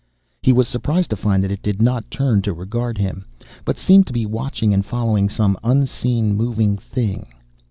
He 0.41 0.51
was 0.51 0.67
surprised 0.67 1.11
to 1.11 1.15
find 1.15 1.43
that 1.43 1.51
it 1.51 1.61
did 1.61 1.79
not 1.79 2.09
turn 2.09 2.41
to 2.41 2.53
regard 2.55 2.97
him, 2.97 3.23
but 3.63 3.77
seemed 3.77 4.07
to 4.07 4.13
be 4.13 4.25
watching 4.25 4.73
and 4.73 4.83
following 4.83 5.29
some 5.29 5.59
unseen 5.63 6.33
moving 6.35 6.75
thing. 6.79 7.27